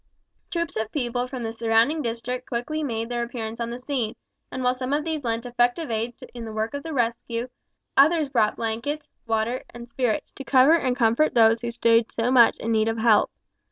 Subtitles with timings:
[0.49, 4.15] Troops of people from the surrounding district quickly made their appearance on the scene,
[4.51, 7.47] and while some of these lent effective aid in the work of rescue,
[7.95, 12.57] others brought blankets, water, and spirits, to cover and comfort those who stood so much
[12.57, 13.29] in need of help.